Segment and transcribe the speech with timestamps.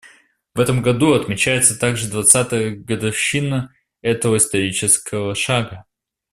[0.55, 5.85] В этом году отмечается также двадцатая годовщина этого исторического шага.